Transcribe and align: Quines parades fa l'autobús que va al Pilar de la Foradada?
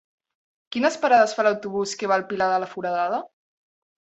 Quines 0.75 0.97
parades 1.03 1.35
fa 1.39 1.45
l'autobús 1.49 1.93
que 2.01 2.09
va 2.13 2.17
al 2.21 2.25
Pilar 2.33 2.49
de 2.53 2.57
la 2.65 2.71
Foradada? 2.73 3.21